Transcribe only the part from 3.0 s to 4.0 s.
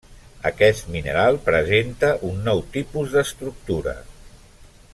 d'estructura.